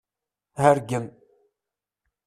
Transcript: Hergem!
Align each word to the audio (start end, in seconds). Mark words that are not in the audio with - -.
Hergem! 0.61 1.05